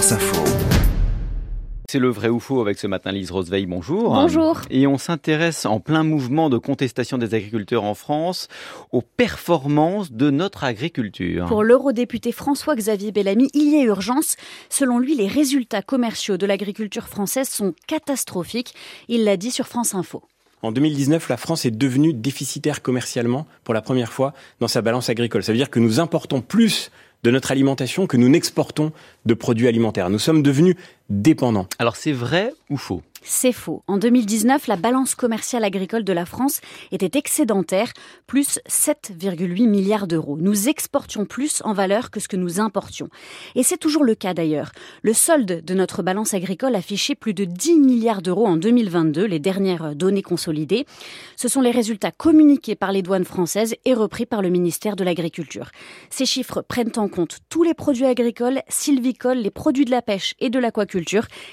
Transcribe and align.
France 0.00 0.12
Info. 0.12 0.44
C'est 1.90 1.98
le 1.98 2.08
vrai 2.08 2.30
ou 2.30 2.40
faux 2.40 2.62
avec 2.62 2.78
ce 2.78 2.86
matin 2.86 3.12
Lise 3.12 3.30
Roseveil, 3.30 3.66
bonjour. 3.66 4.14
Bonjour. 4.14 4.62
Et 4.70 4.86
on 4.86 4.96
s'intéresse 4.96 5.66
en 5.66 5.78
plein 5.78 6.04
mouvement 6.04 6.48
de 6.48 6.56
contestation 6.56 7.18
des 7.18 7.34
agriculteurs 7.34 7.84
en 7.84 7.92
France 7.92 8.48
aux 8.92 9.02
performances 9.02 10.10
de 10.10 10.30
notre 10.30 10.64
agriculture. 10.64 11.44
Pour 11.48 11.62
l'eurodéputé 11.62 12.32
François-Xavier 12.32 13.12
Bellamy, 13.12 13.50
il 13.52 13.74
y 13.74 13.78
a 13.78 13.82
urgence. 13.82 14.36
Selon 14.70 14.98
lui, 14.98 15.14
les 15.16 15.28
résultats 15.28 15.82
commerciaux 15.82 16.38
de 16.38 16.46
l'agriculture 16.46 17.06
française 17.06 17.50
sont 17.50 17.74
catastrophiques. 17.86 18.74
Il 19.08 19.24
l'a 19.24 19.36
dit 19.36 19.50
sur 19.50 19.66
France 19.66 19.94
Info. 19.94 20.22
En 20.62 20.72
2019, 20.72 21.28
la 21.28 21.36
France 21.36 21.66
est 21.66 21.70
devenue 21.70 22.14
déficitaire 22.14 22.80
commercialement 22.80 23.46
pour 23.64 23.74
la 23.74 23.82
première 23.82 24.12
fois 24.12 24.32
dans 24.60 24.68
sa 24.68 24.80
balance 24.80 25.10
agricole. 25.10 25.42
Ça 25.42 25.52
veut 25.52 25.58
dire 25.58 25.70
que 25.70 25.80
nous 25.80 26.00
importons 26.00 26.40
plus 26.40 26.90
de 27.22 27.30
notre 27.30 27.50
alimentation 27.50 28.06
que 28.06 28.16
nous 28.16 28.28
n'exportons 28.28 28.92
de 29.26 29.34
produits 29.34 29.68
alimentaires. 29.68 30.10
Nous 30.10 30.18
sommes 30.18 30.42
devenus 30.42 30.76
dépendants. 31.10 31.66
Alors 31.78 31.96
c'est 31.96 32.12
vrai 32.12 32.54
ou 32.70 32.76
faux? 32.76 33.02
C'est 33.22 33.52
faux. 33.52 33.82
En 33.86 33.98
2019, 33.98 34.66
la 34.66 34.76
balance 34.76 35.14
commerciale 35.14 35.62
agricole 35.62 36.04
de 36.04 36.12
la 36.12 36.24
France 36.24 36.62
était 36.90 37.18
excédentaire, 37.18 37.92
plus 38.26 38.58
7,8 38.66 39.68
milliards 39.68 40.06
d'euros. 40.06 40.38
Nous 40.38 40.70
exportions 40.70 41.26
plus 41.26 41.60
en 41.64 41.74
valeur 41.74 42.10
que 42.10 42.18
ce 42.18 42.28
que 42.28 42.36
nous 42.36 42.60
importions. 42.60 43.10
Et 43.56 43.62
c'est 43.62 43.76
toujours 43.76 44.04
le 44.04 44.14
cas 44.14 44.32
d'ailleurs. 44.32 44.72
Le 45.02 45.12
solde 45.12 45.62
de 45.62 45.74
notre 45.74 46.02
balance 46.02 46.32
agricole 46.32 46.74
affichait 46.74 47.14
plus 47.14 47.34
de 47.34 47.44
10 47.44 47.78
milliards 47.78 48.22
d'euros 48.22 48.46
en 48.46 48.56
2022, 48.56 49.26
les 49.26 49.38
dernières 49.38 49.94
données 49.94 50.22
consolidées. 50.22 50.86
Ce 51.36 51.48
sont 51.48 51.60
les 51.60 51.72
résultats 51.72 52.12
communiqués 52.12 52.74
par 52.74 52.90
les 52.90 53.02
douanes 53.02 53.26
françaises 53.26 53.74
et 53.84 53.92
repris 53.92 54.24
par 54.24 54.40
le 54.40 54.48
ministère 54.48 54.96
de 54.96 55.04
l'Agriculture. 55.04 55.72
Ces 56.08 56.24
chiffres 56.24 56.62
prennent 56.62 56.92
en 56.96 57.08
compte 57.08 57.40
tous 57.50 57.64
les 57.64 57.74
produits 57.74 58.06
agricoles, 58.06 58.62
sylvicoles, 58.68 59.38
les 59.38 59.50
produits 59.50 59.84
de 59.84 59.90
la 59.90 60.00
pêche 60.00 60.34
et 60.40 60.48
de 60.48 60.58
l'aquaculture, 60.58 60.99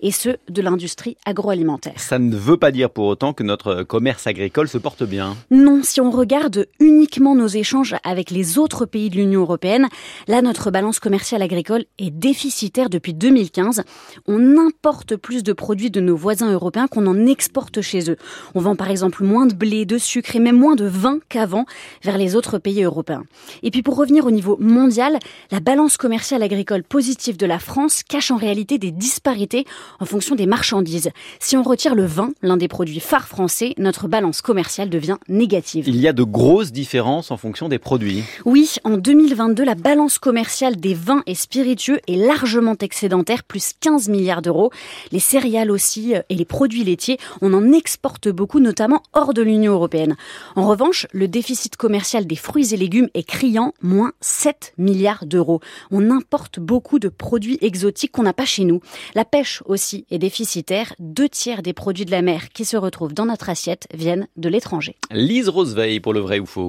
et 0.00 0.10
ceux 0.10 0.36
de 0.48 0.62
l'industrie 0.62 1.16
agroalimentaire 1.24 1.70
ça 1.96 2.18
ne 2.18 2.36
veut 2.36 2.56
pas 2.56 2.70
dire 2.70 2.90
pour 2.90 3.06
autant 3.06 3.32
que 3.32 3.42
notre 3.42 3.82
commerce 3.82 4.26
agricole 4.26 4.68
se 4.68 4.78
porte 4.78 5.04
bien. 5.04 5.36
Non, 5.50 5.80
si 5.82 6.00
on 6.00 6.10
regarde 6.10 6.66
uniquement 6.78 7.34
nos 7.34 7.46
échanges 7.46 7.96
avec 8.04 8.30
les 8.30 8.58
autres 8.58 8.86
pays 8.86 9.10
de 9.10 9.16
l'Union 9.16 9.40
européenne, 9.42 9.88
là 10.28 10.42
notre 10.42 10.70
balance 10.70 11.00
commerciale 11.00 11.42
agricole 11.42 11.84
est 11.98 12.10
déficitaire 12.10 12.90
depuis 12.90 13.14
2015. 13.14 13.82
On 14.26 14.58
importe 14.58 15.16
plus 15.16 15.42
de 15.42 15.52
produits 15.52 15.90
de 15.90 16.00
nos 16.00 16.16
voisins 16.16 16.52
européens 16.52 16.88
qu'on 16.88 17.06
en 17.06 17.26
exporte 17.26 17.80
chez 17.80 18.10
eux. 18.10 18.16
On 18.54 18.60
vend 18.60 18.76
par 18.76 18.90
exemple 18.90 19.24
moins 19.24 19.46
de 19.46 19.54
blé, 19.54 19.84
de 19.84 19.98
sucre 19.98 20.36
et 20.36 20.40
même 20.40 20.58
moins 20.58 20.76
de 20.76 20.86
vin 20.86 21.18
qu'avant 21.28 21.64
vers 22.02 22.18
les 22.18 22.36
autres 22.36 22.58
pays 22.58 22.82
européens. 22.82 23.24
Et 23.62 23.70
puis 23.70 23.82
pour 23.82 23.96
revenir 23.96 24.26
au 24.26 24.30
niveau 24.30 24.56
mondial, 24.60 25.18
la 25.50 25.60
balance 25.60 25.96
commerciale 25.96 26.42
agricole 26.42 26.82
positive 26.82 27.36
de 27.36 27.46
la 27.46 27.58
France 27.58 28.02
cache 28.02 28.30
en 28.30 28.36
réalité 28.36 28.78
des 28.78 28.90
disparités 28.90 29.29
en 30.00 30.04
fonction 30.04 30.34
des 30.34 30.46
marchandises. 30.46 31.10
Si 31.38 31.56
on 31.56 31.62
retire 31.62 31.94
le 31.94 32.04
vin, 32.04 32.32
l'un 32.42 32.56
des 32.56 32.68
produits 32.68 33.00
phares 33.00 33.28
français, 33.28 33.74
notre 33.78 34.08
balance 34.08 34.42
commerciale 34.42 34.90
devient 34.90 35.16
négative. 35.28 35.84
Il 35.88 35.96
y 35.96 36.08
a 36.08 36.12
de 36.12 36.22
grosses 36.22 36.72
différences 36.72 37.30
en 37.30 37.36
fonction 37.36 37.68
des 37.68 37.78
produits. 37.78 38.24
Oui, 38.44 38.76
en 38.84 38.96
2022, 38.96 39.64
la 39.64 39.74
balance 39.74 40.18
commerciale 40.18 40.76
des 40.76 40.94
vins 40.94 41.22
et 41.26 41.34
spiritueux 41.34 42.00
est 42.08 42.16
largement 42.16 42.76
excédentaire, 42.80 43.44
plus 43.44 43.72
15 43.80 44.08
milliards 44.08 44.42
d'euros. 44.42 44.70
Les 45.12 45.20
céréales 45.20 45.70
aussi 45.70 46.14
euh, 46.14 46.22
et 46.28 46.34
les 46.34 46.44
produits 46.44 46.84
laitiers, 46.84 47.18
on 47.40 47.52
en 47.54 47.72
exporte 47.72 48.28
beaucoup, 48.28 48.60
notamment 48.60 49.02
hors 49.12 49.34
de 49.34 49.42
l'Union 49.42 49.72
européenne. 49.72 50.16
En 50.56 50.66
revanche, 50.66 51.06
le 51.12 51.28
déficit 51.28 51.76
commercial 51.76 52.26
des 52.26 52.36
fruits 52.36 52.74
et 52.74 52.76
légumes 52.76 53.08
est 53.14 53.22
criant, 53.22 53.74
moins 53.82 54.12
7 54.20 54.74
milliards 54.78 55.26
d'euros. 55.26 55.60
On 55.90 56.10
importe 56.10 56.60
beaucoup 56.60 56.98
de 56.98 57.08
produits 57.08 57.58
exotiques 57.60 58.12
qu'on 58.12 58.22
n'a 58.22 58.32
pas 58.32 58.44
chez 58.44 58.64
nous. 58.64 58.80
La 59.14 59.19
pêche 59.24 59.62
aussi 59.66 60.06
est 60.10 60.18
déficitaire, 60.18 60.94
tiers 61.28 61.62
des 61.62 61.72
produits 61.72 62.04
de 62.04 62.10
la 62.10 62.22
mer 62.22 62.50
qui 62.50 62.64
se 62.64 62.76
retrouvent 62.76 63.14
dans 63.14 63.26
notre 63.26 63.48
assiette 63.48 63.86
viennent 63.94 64.28
de 64.36 64.48
l'étranger. 64.48 64.96
Lise 65.10 65.48
Roseveille 65.48 66.00
pour 66.00 66.12
le 66.12 66.20
vrai 66.20 66.38
ou 66.38 66.46
faux. 66.46 66.68